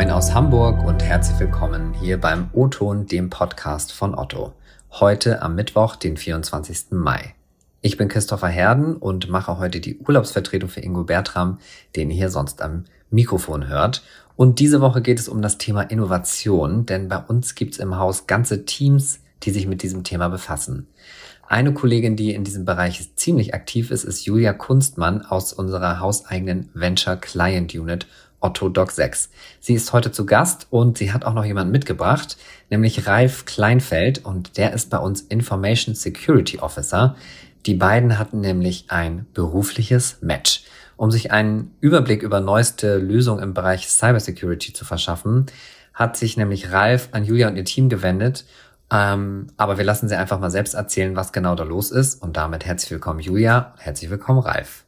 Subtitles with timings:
[0.00, 4.54] Moin aus Hamburg und herzlich willkommen hier beim O-Ton, dem Podcast von Otto.
[4.92, 6.92] Heute am Mittwoch, den 24.
[6.92, 7.34] Mai.
[7.82, 11.58] Ich bin Christopher Herden und mache heute die Urlaubsvertretung für Ingo Bertram,
[11.96, 14.02] den ihr hier sonst am Mikrofon hört.
[14.36, 18.26] Und diese Woche geht es um das Thema Innovation, denn bei uns gibt's im Haus
[18.26, 20.86] ganze Teams, die sich mit diesem Thema befassen.
[21.46, 26.70] Eine Kollegin, die in diesem Bereich ziemlich aktiv ist, ist Julia Kunstmann aus unserer hauseigenen
[26.72, 28.06] Venture Client Unit
[28.40, 29.30] Otto Doc 6.
[29.60, 32.36] Sie ist heute zu Gast und sie hat auch noch jemanden mitgebracht,
[32.70, 37.16] nämlich Ralf Kleinfeld und der ist bei uns Information Security Officer.
[37.66, 40.64] Die beiden hatten nämlich ein berufliches Match.
[40.96, 45.46] Um sich einen Überblick über neueste Lösungen im Bereich Cybersecurity zu verschaffen,
[45.94, 48.44] hat sich nämlich Ralf an Julia und ihr Team gewendet
[48.90, 52.20] ähm, aber wir lassen sie einfach mal selbst erzählen, was genau da los ist.
[52.22, 53.74] Und damit herzlich willkommen, Julia.
[53.78, 54.84] Herzlich willkommen, Ralf.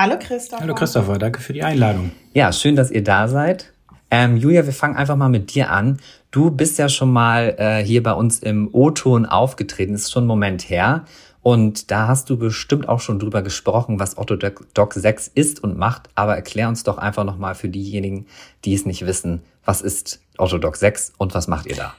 [0.00, 0.62] Hallo, Christopher.
[0.62, 1.18] Hallo, Christopher.
[1.18, 2.12] Danke für die Einladung.
[2.32, 3.72] Ja, schön, dass ihr da seid.
[4.12, 5.98] Ähm, Julia, wir fangen einfach mal mit dir an.
[6.30, 9.94] Du bist ja schon mal äh, hier bei uns im O-Ton aufgetreten.
[9.94, 11.04] Ist schon ein Moment her.
[11.42, 15.76] Und da hast du bestimmt auch schon drüber gesprochen, was Otto Doc 6 ist und
[15.76, 16.10] macht.
[16.14, 18.26] Aber erklär uns doch einfach nochmal für diejenigen,
[18.64, 21.94] die es nicht wissen, was ist Otto Doc 6 und was macht ihr da?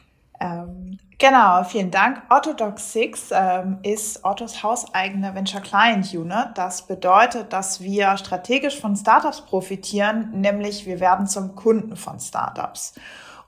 [1.22, 2.22] Genau, vielen Dank.
[2.30, 6.52] Ottodoc 6 ähm, ist Ottos hauseigene Venture Client Unit.
[6.56, 12.94] Das bedeutet, dass wir strategisch von Startups profitieren, nämlich wir werden zum Kunden von Startups.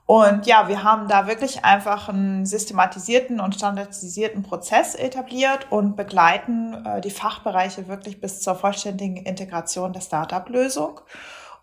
[0.04, 6.84] Und ja, wir haben da wirklich einfach einen systematisierten und standardisierten Prozess etabliert und begleiten
[6.84, 11.00] äh, die Fachbereiche wirklich bis zur vollständigen Integration der Startup-Lösung.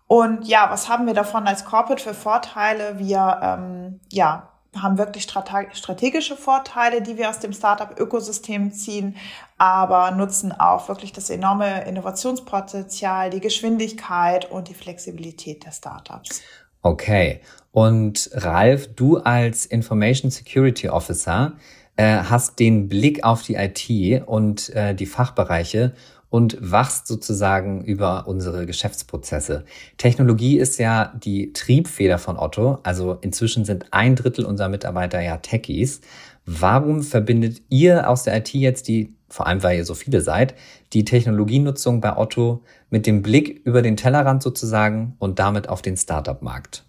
[0.08, 2.98] Und ja, was haben wir davon als Corporate für Vorteile?
[2.98, 9.16] Wir ähm, ja, haben wirklich strategische Vorteile, die wir aus dem Startup-Ökosystem ziehen,
[9.58, 16.42] aber nutzen auch wirklich das enorme Innovationspotenzial, die Geschwindigkeit und die Flexibilität der Startups.
[16.82, 17.40] Okay.
[17.72, 21.52] Und Ralf, du als Information Security Officer
[21.96, 25.94] äh, hast den Blick auf die IT und äh, die Fachbereiche
[26.30, 29.64] und wachst sozusagen über unsere Geschäftsprozesse.
[29.98, 32.78] Technologie ist ja die Triebfeder von Otto.
[32.84, 36.00] Also inzwischen sind ein Drittel unserer Mitarbeiter ja Techies.
[36.46, 40.54] Warum verbindet ihr aus der IT jetzt die, vor allem weil ihr so viele seid,
[40.92, 45.96] die Technologienutzung bei Otto mit dem Blick über den Tellerrand sozusagen und damit auf den
[45.96, 46.84] Startup-Markt?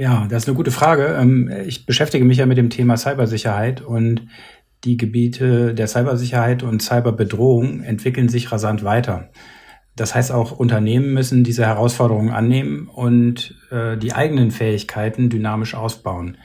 [0.00, 1.14] Ja, das ist eine gute Frage.
[1.20, 4.28] Ähm, ich beschäftige mich ja mit dem Thema Cybersicherheit und
[4.84, 9.30] die Gebiete der Cybersicherheit und Cyberbedrohung entwickeln sich rasant weiter.
[9.96, 16.38] Das heißt, auch Unternehmen müssen diese Herausforderungen annehmen und äh, die eigenen Fähigkeiten dynamisch ausbauen.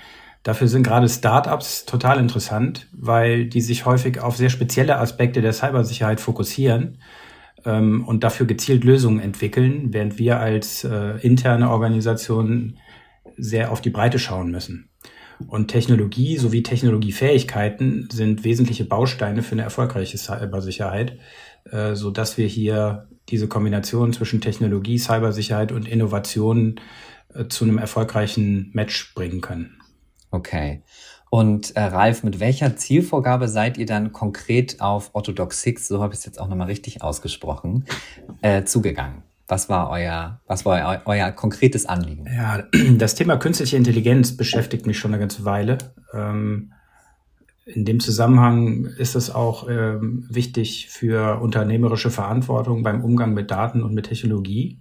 [0.44, 5.54] Dafür sind gerade Startups total interessant, weil die sich häufig auf sehr spezielle Aspekte der
[5.54, 6.98] Cybersicherheit fokussieren
[7.66, 12.78] ähm, und dafür gezielt Lösungen entwickeln, während wir als äh, interne Organisation
[13.38, 14.90] sehr auf die Breite schauen müssen.
[15.48, 21.18] Und Technologie sowie Technologiefähigkeiten sind wesentliche Bausteine für eine erfolgreiche Cybersicherheit,
[21.72, 26.80] äh, so dass wir hier diese Kombination zwischen Technologie, Cybersicherheit und Innovation
[27.34, 29.78] äh, zu einem erfolgreichen Match bringen können.
[30.32, 30.84] Okay.
[31.30, 36.14] Und äh, Ralf, mit welcher Zielvorgabe seid ihr dann konkret auf Orthodox 6, so habe
[36.14, 37.86] ich es jetzt auch nochmal richtig ausgesprochen,
[38.42, 39.24] äh, zugegangen?
[39.48, 42.26] Was war euer, was war euer, euer konkretes Anliegen?
[42.36, 42.64] Ja,
[42.98, 45.78] das Thema künstliche Intelligenz beschäftigt mich schon eine ganze Weile.
[46.14, 46.72] Ähm,
[47.66, 53.84] in dem Zusammenhang ist es auch ähm, wichtig für unternehmerische Verantwortung beim Umgang mit Daten
[53.84, 54.80] und mit Technologie.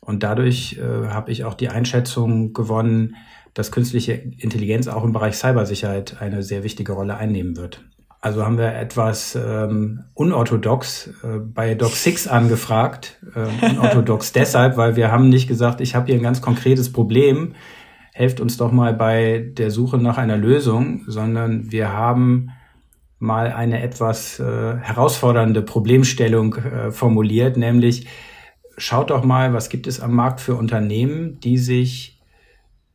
[0.00, 3.16] Und dadurch äh, habe ich auch die Einschätzung gewonnen,
[3.54, 7.84] dass künstliche Intelligenz auch im Bereich Cybersicherheit eine sehr wichtige Rolle einnehmen wird.
[8.24, 13.20] Also haben wir etwas ähm, unorthodox äh, bei Doc 6 angefragt.
[13.34, 17.52] Äh, unorthodox deshalb, weil wir haben nicht gesagt, ich habe hier ein ganz konkretes Problem,
[18.14, 22.48] helft uns doch mal bei der Suche nach einer Lösung, sondern wir haben
[23.18, 28.06] mal eine etwas äh, herausfordernde Problemstellung äh, formuliert, nämlich
[28.78, 32.13] schaut doch mal, was gibt es am Markt für Unternehmen, die sich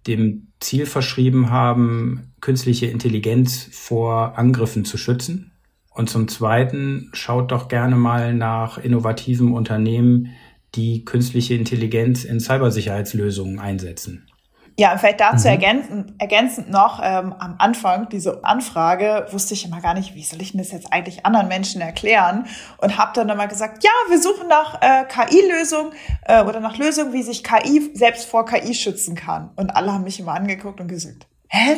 [0.09, 5.51] dem Ziel verschrieben haben, künstliche Intelligenz vor Angriffen zu schützen.
[5.89, 10.29] Und zum Zweiten schaut doch gerne mal nach innovativen Unternehmen,
[10.75, 14.29] die künstliche Intelligenz in Cybersicherheitslösungen einsetzen.
[14.80, 15.52] Ja, vielleicht dazu mhm.
[15.52, 20.42] ergänzend, ergänzend noch, ähm, am Anfang diese Anfrage wusste ich immer gar nicht, wie soll
[20.42, 22.46] ich denn das jetzt eigentlich anderen Menschen erklären
[22.78, 25.92] und habe dann immer gesagt, ja, wir suchen nach äh, KI-Lösungen
[26.24, 29.50] äh, oder nach Lösungen, wie sich KI selbst vor KI schützen kann.
[29.58, 31.76] Und alle haben mich immer angeguckt und gesagt, hä?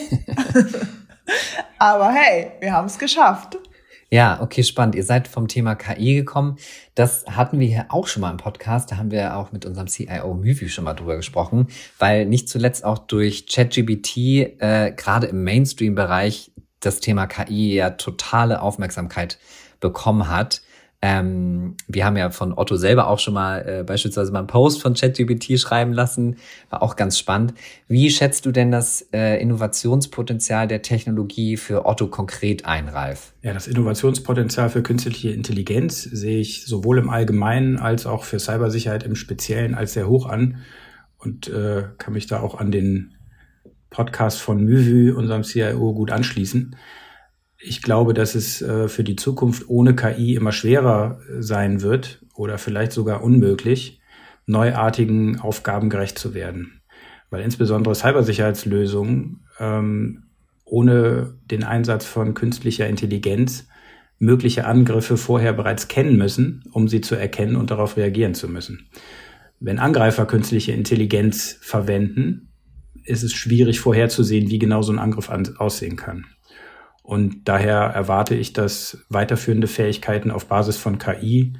[1.79, 3.57] Aber hey, wir haben es geschafft.
[4.13, 4.95] Ja, okay, spannend.
[4.95, 6.57] Ihr seid vom Thema KI gekommen.
[6.95, 8.91] Das hatten wir hier auch schon mal im Podcast.
[8.91, 11.67] Da haben wir auch mit unserem CIO Myvi schon mal drüber gesprochen,
[11.97, 18.61] weil nicht zuletzt auch durch ChatGBT äh, gerade im Mainstream-Bereich das Thema KI ja totale
[18.61, 19.39] Aufmerksamkeit
[19.79, 20.61] bekommen hat.
[21.03, 24.81] Ähm, wir haben ja von Otto selber auch schon mal äh, beispielsweise mal einen Post
[24.81, 26.37] von ChatGPT schreiben lassen.
[26.69, 27.55] War auch ganz spannend.
[27.87, 33.33] Wie schätzt du denn das äh, Innovationspotenzial der Technologie für Otto konkret ein, Ralf?
[33.41, 39.03] Ja, das Innovationspotenzial für künstliche Intelligenz sehe ich sowohl im Allgemeinen als auch für Cybersicherheit
[39.03, 40.57] im Speziellen als sehr hoch an
[41.17, 43.15] und äh, kann mich da auch an den
[43.89, 46.75] Podcast von Myvü, unserem CIO, gut anschließen.
[47.63, 52.23] Ich glaube, dass es äh, für die Zukunft ohne KI immer schwerer äh, sein wird
[52.33, 54.01] oder vielleicht sogar unmöglich,
[54.47, 56.81] neuartigen Aufgaben gerecht zu werden.
[57.29, 60.23] Weil insbesondere Cybersicherheitslösungen ähm,
[60.65, 63.67] ohne den Einsatz von künstlicher Intelligenz
[64.17, 68.87] mögliche Angriffe vorher bereits kennen müssen, um sie zu erkennen und darauf reagieren zu müssen.
[69.59, 72.49] Wenn Angreifer künstliche Intelligenz verwenden,
[73.03, 76.25] ist es schwierig vorherzusehen, wie genau so ein Angriff aussehen kann.
[77.11, 81.51] Und daher erwarte ich, dass weiterführende Fähigkeiten auf Basis von KI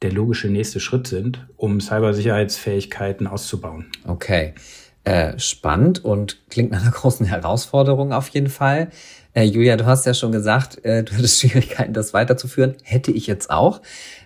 [0.00, 3.86] der logische nächste Schritt sind, um Cybersicherheitsfähigkeiten auszubauen.
[4.06, 4.54] Okay.
[5.02, 8.90] Äh, spannend und klingt nach einer großen Herausforderung auf jeden Fall.
[9.34, 12.76] Äh, Julia, du hast ja schon gesagt, äh, du hattest Schwierigkeiten, das weiterzuführen.
[12.84, 13.82] Hätte ich jetzt auch.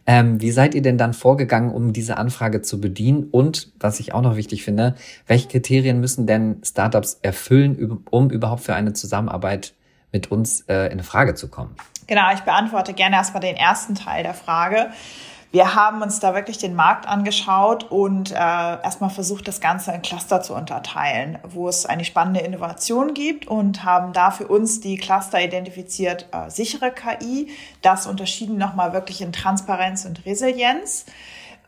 [0.06, 3.28] Ähm, wie seid ihr denn dann vorgegangen, um diese Anfrage zu bedienen?
[3.30, 4.94] Und was ich auch noch wichtig finde,
[5.26, 9.72] welche Kriterien müssen denn Startups erfüllen, um überhaupt für eine Zusammenarbeit
[10.16, 11.76] mit uns äh, in Frage zu kommen?
[12.06, 14.90] Genau, ich beantworte gerne erstmal den ersten Teil der Frage.
[15.52, 20.02] Wir haben uns da wirklich den Markt angeschaut und äh, erstmal versucht, das Ganze in
[20.02, 24.96] Cluster zu unterteilen, wo es eine spannende Innovation gibt und haben da für uns die
[24.96, 27.50] Cluster identifiziert, äh, sichere KI,
[27.82, 31.06] das unterschieden nochmal wirklich in Transparenz und Resilienz.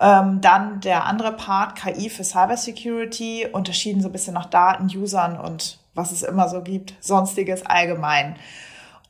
[0.00, 5.38] Ähm, dann der andere Part, KI für Cybersecurity, unterschieden so ein bisschen nach Daten, Usern
[5.38, 8.36] und was es immer so gibt, sonstiges allgemein.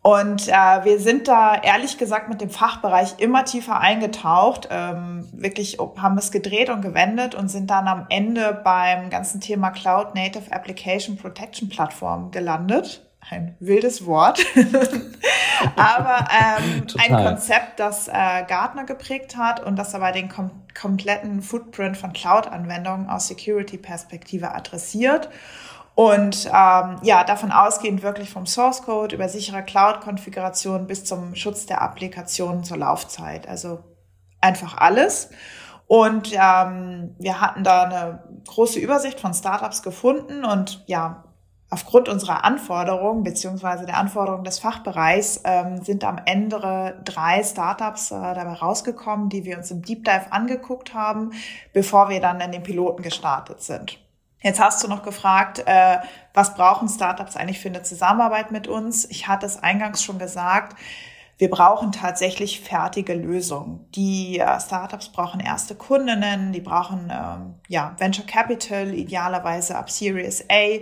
[0.00, 0.52] Und äh,
[0.84, 6.30] wir sind da ehrlich gesagt mit dem Fachbereich immer tiefer eingetaucht, ähm, wirklich haben es
[6.30, 11.68] gedreht und gewendet und sind dann am Ende beim ganzen Thema Cloud Native Application Protection
[11.68, 13.04] Plattform gelandet.
[13.30, 14.42] Ein wildes Wort,
[15.76, 18.12] aber ähm, ein Konzept, das äh,
[18.48, 20.50] Gartner geprägt hat und das aber den kom
[20.80, 25.28] kompletten Footprint von Cloud-Anwendungen aus Security-Perspektive adressiert
[25.98, 31.66] und ähm, ja, davon ausgehend wirklich vom Source Code über sichere Cloud-Konfiguration bis zum Schutz
[31.66, 33.48] der Applikationen zur Laufzeit.
[33.48, 33.80] Also
[34.40, 35.30] einfach alles.
[35.88, 41.24] Und ähm, wir hatten da eine große Übersicht von Startups gefunden und ja,
[41.68, 48.14] aufgrund unserer Anforderungen beziehungsweise der Anforderungen des Fachbereichs ähm, sind am Ende drei Startups äh,
[48.14, 51.32] dabei rausgekommen, die wir uns im Deep Dive angeguckt haben,
[51.72, 53.98] bevor wir dann in den Piloten gestartet sind.
[54.40, 55.98] Jetzt hast du noch gefragt, äh,
[56.32, 59.04] was brauchen Startups eigentlich für eine Zusammenarbeit mit uns?
[59.10, 60.76] Ich hatte es eingangs schon gesagt.
[61.38, 63.86] Wir brauchen tatsächlich fertige Lösungen.
[63.94, 70.44] Die äh, Startups brauchen erste Kundinnen, die brauchen ähm, ja, Venture Capital, idealerweise ab Series
[70.50, 70.80] A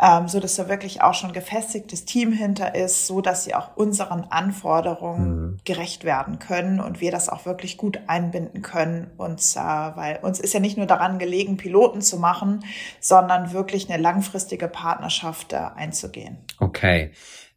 [0.00, 3.76] ähm, so dass da wirklich auch schon gefestigtes Team hinter ist, so dass sie auch
[3.76, 5.56] unseren Anforderungen mhm.
[5.64, 9.10] gerecht werden können und wir das auch wirklich gut einbinden können.
[9.16, 12.64] Und äh, weil uns ist ja nicht nur daran gelegen, Piloten zu machen,
[13.00, 16.38] sondern wirklich eine langfristige Partnerschaft äh, einzugehen.
[16.58, 17.12] Okay.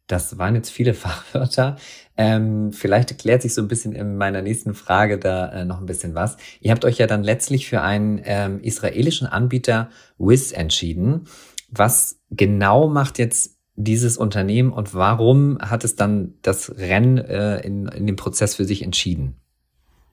[0.06, 1.76] Das waren jetzt viele Fachwörter.
[2.16, 5.86] Ähm, vielleicht erklärt sich so ein bisschen in meiner nächsten Frage da äh, noch ein
[5.86, 6.36] bisschen was.
[6.60, 11.26] Ihr habt euch ja dann letztlich für einen ähm, israelischen Anbieter Wiz entschieden.
[11.68, 17.86] Was genau macht jetzt dieses Unternehmen und warum hat es dann das Rennen äh, in,
[17.86, 19.36] in dem Prozess für sich entschieden?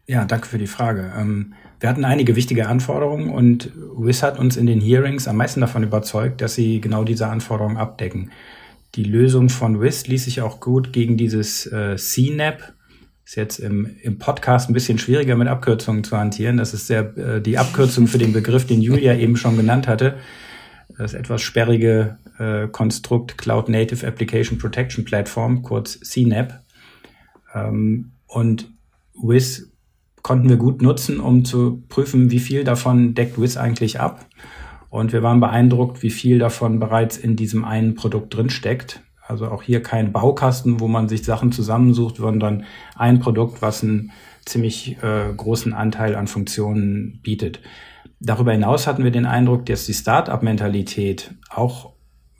[0.05, 1.12] Ja, danke für die Frage.
[1.17, 5.62] Ähm, wir hatten einige wichtige Anforderungen und WIS hat uns in den Hearings am meisten
[5.62, 8.31] davon überzeugt, dass sie genau diese Anforderungen abdecken.
[8.93, 12.74] Die Lösung von WIS ließ sich auch gut gegen dieses äh, CNAP,
[13.25, 16.57] ist jetzt im, im Podcast ein bisschen schwieriger mit Abkürzungen zu hantieren.
[16.57, 20.17] Das ist sehr, äh, die Abkürzung für den Begriff, den Julia eben schon genannt hatte
[20.98, 26.62] das etwas sperrige äh, Konstrukt Cloud Native Application Protection Platform, kurz CNAP.
[27.54, 28.72] Ähm, und
[29.14, 29.72] WIS
[30.22, 34.25] konnten wir gut nutzen, um zu prüfen, wie viel davon deckt WIS eigentlich ab.
[34.90, 39.02] Und wir waren beeindruckt, wie viel davon bereits in diesem einen Produkt drin steckt.
[39.28, 44.12] Also auch hier kein Baukasten, wo man sich Sachen zusammensucht, sondern ein Produkt, was einen
[44.46, 47.60] ziemlich äh, großen Anteil an Funktionen bietet.
[48.19, 51.95] Darüber hinaus hatten wir den Eindruck, dass die Start-up-Mentalität auch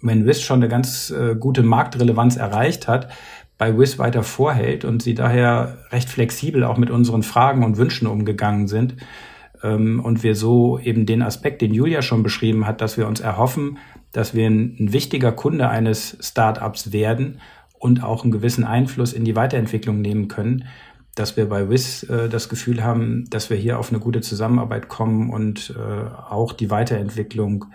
[0.06, 3.10] wenn WIS schon eine ganz äh, gute Marktrelevanz erreicht hat,
[3.58, 8.08] bei WIS weiter vorhält und sie daher recht flexibel auch mit unseren Fragen und Wünschen
[8.08, 8.96] umgegangen sind.
[9.64, 13.20] Ähm, und wir so eben den Aspekt, den Julia schon beschrieben hat, dass wir uns
[13.20, 13.78] erhoffen,
[14.12, 17.40] dass wir ein, ein wichtiger Kunde eines Startups werden
[17.80, 20.66] und auch einen gewissen Einfluss in die Weiterentwicklung nehmen können,
[21.16, 24.90] dass wir bei WIS äh, das Gefühl haben, dass wir hier auf eine gute Zusammenarbeit
[24.90, 25.82] kommen und äh,
[26.30, 27.66] auch die Weiterentwicklung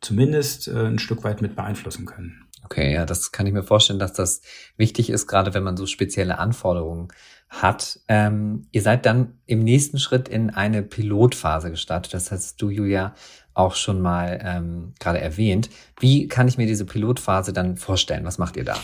[0.00, 2.46] zumindest äh, ein Stück weit mit beeinflussen können.
[2.64, 4.42] Okay, ja, das kann ich mir vorstellen, dass das
[4.76, 7.08] wichtig ist, gerade wenn man so spezielle Anforderungen
[7.48, 7.98] hat.
[8.06, 12.14] Ähm, ihr seid dann im nächsten Schritt in eine Pilotphase gestartet.
[12.14, 13.14] Das hast du, Julia,
[13.54, 15.68] auch schon mal ähm, gerade erwähnt.
[15.98, 18.24] Wie kann ich mir diese Pilotphase dann vorstellen?
[18.24, 18.76] Was macht ihr da?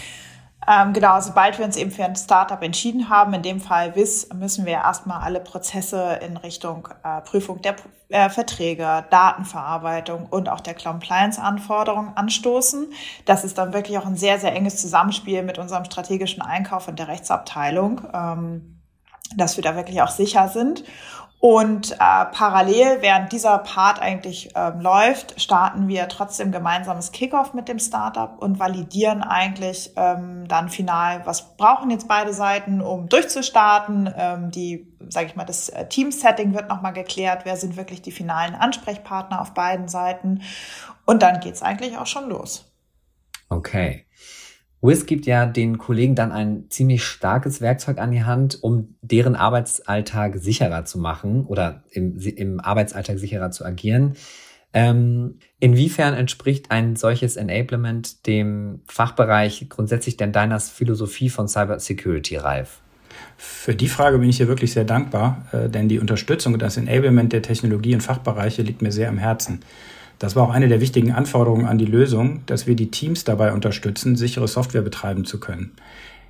[0.69, 4.29] Ähm, genau, sobald wir uns eben für ein Startup entschieden haben, in dem Fall WIS,
[4.35, 7.77] müssen wir erstmal alle Prozesse in Richtung äh, Prüfung der
[8.09, 12.93] äh, Verträge, Datenverarbeitung und auch der Compliance-Anforderungen anstoßen.
[13.27, 16.99] Das ist dann wirklich auch ein sehr, sehr enges Zusammenspiel mit unserem strategischen Einkauf und
[16.99, 18.83] der Rechtsabteilung, ähm,
[19.37, 20.83] dass wir da wirklich auch sicher sind.
[21.39, 27.69] Und äh, parallel, während dieser Part eigentlich ähm, läuft, starten wir trotzdem gemeinsames Kickoff mit
[27.69, 34.13] dem Startup und validieren eigentlich ähm, dann final, was brauchen jetzt beide Seiten, um durchzustarten.
[34.17, 38.13] Ähm, die, sage ich mal, das äh, Team-Setting wird nochmal geklärt, wer sind wirklich die
[38.13, 40.43] finalen Ansprechpartner auf beiden Seiten.
[41.05, 42.73] Und dann geht's eigentlich auch schon los.
[43.51, 44.07] Okay.
[44.83, 49.35] Wiz gibt ja den Kollegen dann ein ziemlich starkes Werkzeug an die Hand, um deren
[49.35, 54.15] Arbeitsalltag sicherer zu machen oder im, im Arbeitsalltag sicherer zu agieren.
[54.73, 62.37] Ähm, inwiefern entspricht ein solches Enablement dem Fachbereich grundsätzlich denn deiner Philosophie von Cyber Security,
[62.37, 62.83] Ralf?
[63.39, 66.77] Für die Frage bin ich hier wirklich sehr dankbar, äh, denn die Unterstützung und das
[66.77, 69.61] Enablement der Technologie- und Fachbereiche liegt mir sehr am Herzen.
[70.19, 73.53] Das war auch eine der wichtigen Anforderungen an die Lösung, dass wir die Teams dabei
[73.53, 75.73] unterstützen, sichere Software betreiben zu können.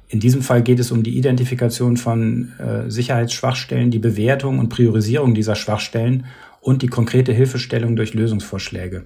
[0.09, 5.35] In diesem Fall geht es um die Identifikation von äh, Sicherheitsschwachstellen, die Bewertung und Priorisierung
[5.35, 6.27] dieser Schwachstellen
[6.61, 9.05] und die konkrete Hilfestellung durch Lösungsvorschläge.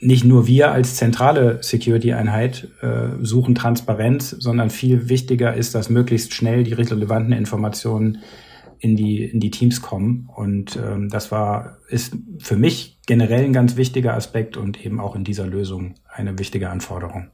[0.00, 6.34] Nicht nur wir als zentrale Security-Einheit äh, suchen Transparenz, sondern viel wichtiger ist, dass möglichst
[6.34, 8.18] schnell die relevanten Informationen
[8.82, 10.28] in die, in die Teams kommen.
[10.34, 15.14] Und ähm, das war, ist für mich generell ein ganz wichtiger Aspekt und eben auch
[15.14, 17.28] in dieser Lösung eine wichtige Anforderung.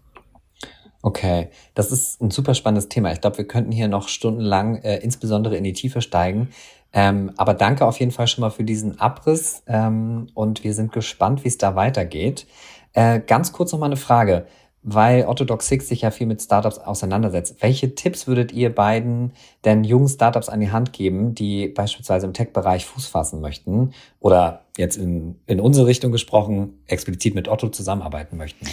[1.01, 3.13] Okay, das ist ein super spannendes Thema.
[3.13, 6.51] Ich glaube, wir könnten hier noch stundenlang äh, insbesondere in die Tiefe steigen.
[6.93, 10.93] Ähm, aber danke auf jeden Fall schon mal für diesen Abriss ähm, und wir sind
[10.93, 12.47] gespannt, wie es da weitergeht.
[12.93, 14.47] Äh, ganz kurz noch mal eine Frage
[14.83, 17.57] weil Orthodox Six sich ja viel mit Startups auseinandersetzt.
[17.61, 19.33] Welche Tipps würdet ihr beiden
[19.65, 24.65] denn jungen Startups an die Hand geben, die beispielsweise im Tech-Bereich Fuß fassen möchten oder
[24.77, 28.67] jetzt in, in unsere Richtung gesprochen explizit mit Otto zusammenarbeiten möchten?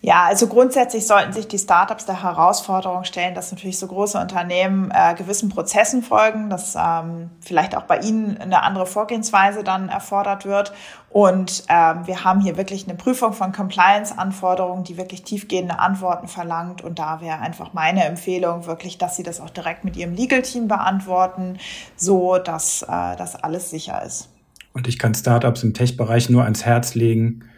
[0.00, 4.92] Ja, also grundsätzlich sollten sich die Startups der Herausforderung stellen, dass natürlich so große Unternehmen
[4.94, 10.44] äh, gewissen Prozessen folgen, dass ähm, vielleicht auch bei ihnen eine andere Vorgehensweise dann erfordert
[10.44, 10.72] wird.
[11.10, 16.80] Und ähm, wir haben hier wirklich eine Prüfung von Compliance-Anforderungen, die wirklich tiefgehende Antworten verlangt.
[16.80, 20.68] Und da wäre einfach meine Empfehlung wirklich, dass sie das auch direkt mit ihrem Legal-Team
[20.68, 21.58] beantworten,
[21.96, 22.86] so dass äh,
[23.16, 24.28] das alles sicher ist.
[24.74, 27.50] Und ich kann Startups im Tech-Bereich nur ans Herz legen,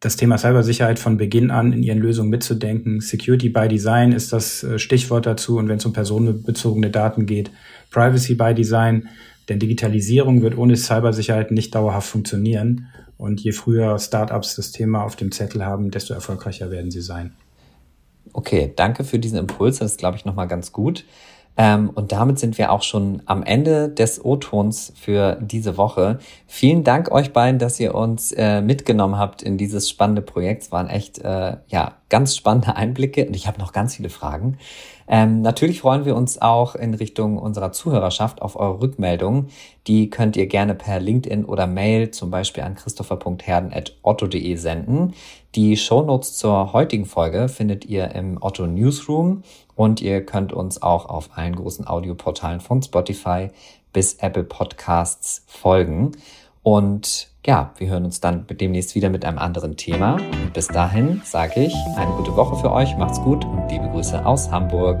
[0.00, 3.00] das Thema Cybersicherheit von Beginn an in ihren Lösungen mitzudenken.
[3.00, 5.58] Security by Design ist das äh, Stichwort dazu.
[5.58, 7.50] Und wenn es um personenbezogene Daten geht,
[7.90, 9.08] Privacy by Design.
[9.48, 12.88] Denn Digitalisierung wird ohne Cybersicherheit nicht dauerhaft funktionieren.
[13.16, 17.32] Und je früher Startups das Thema auf dem Zettel haben, desto erfolgreicher werden sie sein.
[18.32, 19.78] Okay, danke für diesen Impuls.
[19.78, 21.04] Das ist, glaube ich, nochmal ganz gut.
[21.56, 26.18] Ähm, und damit sind wir auch schon am Ende des O-Tons für diese Woche.
[26.46, 30.64] Vielen Dank euch beiden, dass ihr uns äh, mitgenommen habt in dieses spannende Projekt.
[30.64, 34.58] Es waren echt äh, ja ganz spannende Einblicke und ich habe noch ganz viele Fragen.
[35.08, 39.48] Ähm, natürlich freuen wir uns auch in Richtung unserer Zuhörerschaft auf eure Rückmeldungen.
[39.86, 45.14] Die könnt ihr gerne per LinkedIn oder Mail zum Beispiel an christopher.herden.otto.de senden.
[45.54, 49.42] Die Shownotes zur heutigen Folge findet ihr im Otto Newsroom
[49.74, 53.50] und ihr könnt uns auch auf allen großen Audioportalen von Spotify
[53.92, 56.12] bis Apple Podcasts folgen.
[56.62, 60.14] Und ja, wir hören uns dann demnächst wieder mit einem anderen Thema.
[60.14, 64.26] Und bis dahin sage ich eine gute Woche für euch, macht's gut und liebe Grüße
[64.26, 65.00] aus Hamburg.